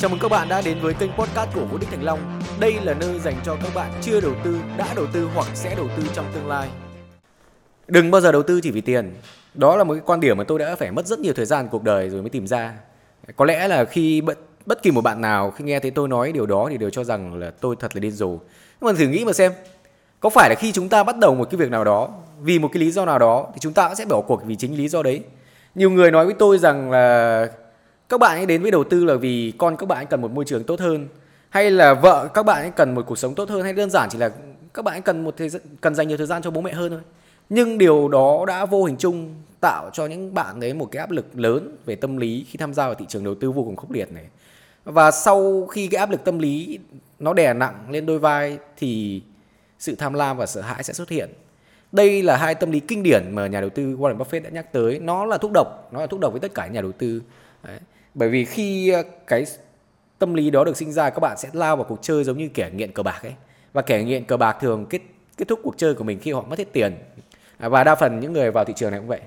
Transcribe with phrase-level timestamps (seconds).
[0.00, 2.40] Chào mừng các bạn đã đến với kênh podcast của Vũ đức Thành Long.
[2.60, 5.74] Đây là nơi dành cho các bạn chưa đầu tư, đã đầu tư hoặc sẽ
[5.74, 6.68] đầu tư trong tương lai.
[7.88, 9.14] Đừng bao giờ đầu tư chỉ vì tiền.
[9.54, 11.68] Đó là một cái quan điểm mà tôi đã phải mất rất nhiều thời gian
[11.68, 12.72] cuộc đời rồi mới tìm ra.
[13.36, 16.32] Có lẽ là khi bất, bất kỳ một bạn nào khi nghe thấy tôi nói
[16.32, 18.28] điều đó thì đều cho rằng là tôi thật là điên rồ.
[18.28, 18.40] Nhưng
[18.80, 19.52] mà thử nghĩ mà xem,
[20.20, 22.08] có phải là khi chúng ta bắt đầu một cái việc nào đó
[22.40, 24.76] vì một cái lý do nào đó thì chúng ta sẽ bỏ cuộc vì chính
[24.76, 25.22] lý do đấy.
[25.74, 27.48] Nhiều người nói với tôi rằng là
[28.08, 30.30] các bạn ấy đến với đầu tư là vì con các bạn ấy cần một
[30.30, 31.08] môi trường tốt hơn
[31.50, 34.08] hay là vợ các bạn ấy cần một cuộc sống tốt hơn hay đơn giản
[34.12, 34.30] chỉ là
[34.74, 36.72] các bạn ấy cần một thời gian, cần dành nhiều thời gian cho bố mẹ
[36.72, 37.00] hơn thôi.
[37.48, 41.10] Nhưng điều đó đã vô hình chung tạo cho những bạn đấy một cái áp
[41.10, 43.76] lực lớn về tâm lý khi tham gia vào thị trường đầu tư vô cùng
[43.76, 44.24] khốc liệt này.
[44.84, 46.78] Và sau khi cái áp lực tâm lý
[47.18, 49.22] nó đè nặng lên đôi vai thì
[49.78, 51.30] sự tham lam và sợ hãi sẽ xuất hiện.
[51.92, 54.72] Đây là hai tâm lý kinh điển mà nhà đầu tư Warren Buffett đã nhắc
[54.72, 54.98] tới.
[54.98, 57.22] Nó là thuốc độc nó là thuốc độc với tất cả nhà đầu tư.
[57.62, 57.78] Đấy
[58.16, 59.44] bởi vì khi ờ, cái
[60.18, 62.48] tâm lý đó được sinh ra các bạn sẽ lao vào cuộc chơi giống như
[62.54, 63.34] kẻ nghiện cờ bạc ấy.
[63.72, 65.00] Và kẻ nghiện cờ bạc thường kết
[65.36, 66.98] kết thúc cuộc chơi của mình khi họ mất hết tiền.
[67.58, 69.20] À, và đa phần những người vào thị trường này cũng vậy.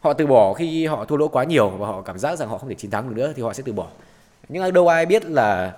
[0.00, 2.58] Họ từ bỏ khi họ thua lỗ quá nhiều và họ cảm giác rằng họ
[2.58, 3.86] không thể chiến thắng được nữa thì họ sẽ từ bỏ.
[4.48, 5.76] Nhưng đâu ai biết là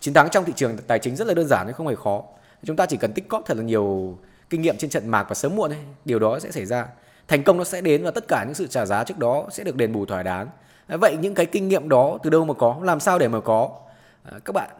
[0.00, 2.22] chiến thắng trong thị trường tài chính rất là đơn giản không hề khó.
[2.64, 4.18] Chúng ta chỉ cần tích cóp thật là nhiều
[4.50, 6.86] kinh nghiệm trên trận mạc và sớm muộn ấy, điều đó sẽ xảy ra.
[7.28, 9.64] Thành công nó sẽ đến và tất cả những sự trả giá trước đó sẽ
[9.64, 10.48] được đền bù thỏa đáng
[10.88, 12.80] vậy những cái kinh nghiệm đó từ đâu mà có?
[12.82, 13.70] Làm sao để mà có?
[14.22, 14.70] À, các bạn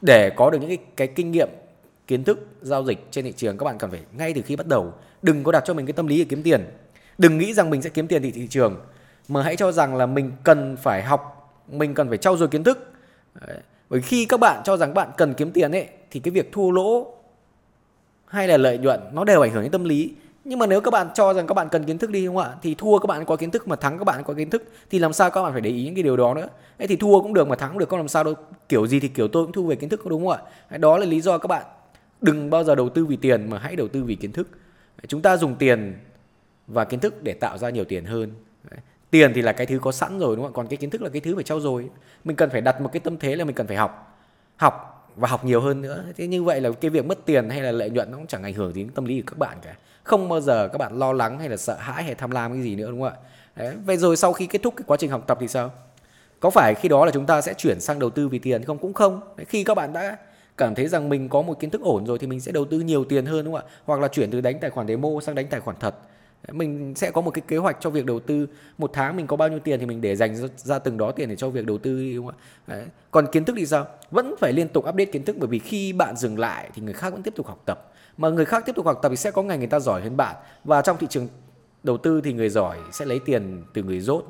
[0.00, 1.48] để có được những cái, cái kinh nghiệm
[2.06, 4.66] kiến thức giao dịch trên thị trường các bạn cần phải ngay từ khi bắt
[4.66, 4.92] đầu.
[5.22, 6.66] Đừng có đặt cho mình cái tâm lý để kiếm tiền.
[7.18, 8.80] Đừng nghĩ rằng mình sẽ kiếm tiền từ thị trường
[9.28, 11.34] mà hãy cho rằng là mình cần phải học
[11.68, 12.92] mình cần phải trau dồi kiến thức.
[13.88, 16.70] Bởi khi các bạn cho rằng bạn cần kiếm tiền ấy thì cái việc thua
[16.70, 17.14] lỗ
[18.26, 20.14] hay là lợi nhuận nó đều ảnh hưởng đến tâm lý
[20.48, 22.54] nhưng mà nếu các bạn cho rằng các bạn cần kiến thức đi không ạ?
[22.62, 24.98] Thì thua các bạn có kiến thức mà thắng các bạn có kiến thức, thì
[24.98, 26.48] làm sao các bạn phải để ý những cái điều đó nữa?
[26.78, 28.34] Ấy thì thua cũng được mà thắng cũng được không làm sao đâu.
[28.68, 30.78] Kiểu gì thì kiểu tôi cũng thu về kiến thức đúng không ạ?
[30.78, 31.62] Đó là lý do các bạn
[32.20, 34.48] đừng bao giờ đầu tư vì tiền mà hãy đầu tư vì kiến thức.
[35.08, 35.98] Chúng ta dùng tiền
[36.66, 38.30] và kiến thức để tạo ra nhiều tiền hơn.
[39.10, 40.56] Tiền thì là cái thứ có sẵn rồi, đúng không ạ?
[40.56, 41.88] Còn cái kiến thức là cái thứ phải trau dồi.
[42.24, 44.20] Mình cần phải đặt một cái tâm thế là mình cần phải học.
[44.56, 46.04] Học và học nhiều hơn nữa.
[46.16, 48.42] Thế như vậy là cái việc mất tiền hay là lợi nhuận nó cũng chẳng
[48.42, 49.76] ảnh hưởng đến tâm lý của các bạn cả.
[50.02, 52.62] Không bao giờ các bạn lo lắng hay là sợ hãi hay tham lam cái
[52.62, 53.16] gì nữa, đúng không ạ?
[53.56, 53.74] Đấy.
[53.84, 55.72] vậy rồi sau khi kết thúc cái quá trình học tập thì sao?
[56.40, 58.78] Có phải khi đó là chúng ta sẽ chuyển sang đầu tư vì tiền không?
[58.78, 59.20] Cũng không.
[59.36, 59.46] Đấy.
[59.48, 60.16] khi các bạn đã
[60.56, 62.80] cảm thấy rằng mình có một kiến thức ổn rồi thì mình sẽ đầu tư
[62.80, 63.70] nhiều tiền hơn, đúng không ạ?
[63.84, 65.94] Hoặc là chuyển từ đánh tài khoản demo sang đánh tài khoản thật
[66.52, 68.46] mình sẽ có một cái kế hoạch cho việc đầu tư.
[68.78, 71.28] Một tháng mình có bao nhiêu tiền thì mình để dành ra từng đó tiền
[71.28, 72.42] để cho việc đầu tư đúng không ạ?
[72.66, 72.84] Đấy.
[73.10, 73.86] còn kiến thức thì sao?
[74.10, 76.94] Vẫn phải liên tục update kiến thức, bởi vì khi bạn dừng lại thì người
[76.94, 77.92] khác vẫn tiếp tục học tập.
[78.16, 80.16] Mà người khác tiếp tục học tập thì sẽ có ngày người ta giỏi hơn
[80.16, 80.36] bạn.
[80.64, 81.28] Và trong thị trường
[81.82, 84.24] đầu tư thì người giỏi sẽ lấy tiền từ người dốt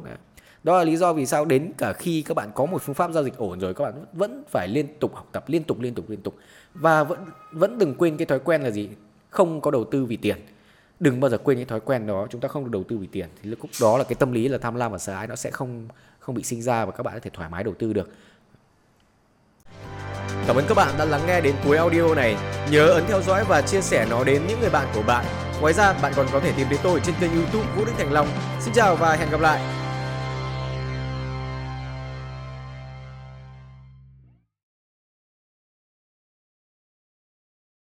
[0.64, 3.12] đó là lý do vì sao đến cả khi các bạn có một phương pháp
[3.12, 5.94] giao dịch ổn rồi, các bạn vẫn phải liên tục học tập, liên tục liên
[5.94, 6.34] tục liên tục.
[6.74, 7.18] Và vẫn
[7.52, 8.88] vẫn đừng quên cái thói quen là gì?
[9.30, 10.36] Không có đầu tư vì tiền
[11.00, 13.06] đừng bao giờ quên những thói quen đó chúng ta không được đầu tư vì
[13.06, 15.36] tiền thì lúc đó là cái tâm lý là tham lam và sợ hãi nó
[15.36, 15.88] sẽ không
[16.18, 18.10] không bị sinh ra và các bạn có thể thoải mái đầu tư được
[20.46, 22.36] Cảm ơn các bạn đã lắng nghe đến cuối audio này.
[22.70, 25.24] Nhớ ấn theo dõi và chia sẻ nó đến những người bạn của bạn.
[25.60, 28.12] Ngoài ra, bạn còn có thể tìm thấy tôi trên kênh YouTube Vũ Đức Thành
[28.12, 28.28] Long.
[28.60, 29.87] Xin chào và hẹn gặp lại.